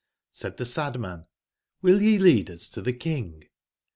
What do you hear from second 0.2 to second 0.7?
Said the